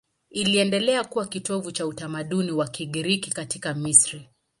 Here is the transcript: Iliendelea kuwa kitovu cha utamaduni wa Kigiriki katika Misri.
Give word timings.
Iliendelea 0.29 1.03
kuwa 1.03 1.27
kitovu 1.27 1.71
cha 1.71 1.85
utamaduni 1.87 2.51
wa 2.51 2.67
Kigiriki 2.67 3.31
katika 3.31 3.73
Misri. 3.73 4.27